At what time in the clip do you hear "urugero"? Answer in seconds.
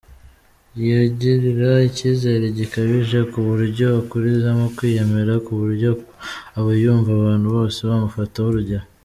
8.51-8.85